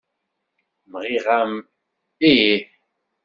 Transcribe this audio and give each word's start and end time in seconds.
Nniɣ-am 0.91 1.53
ih. 2.31 2.57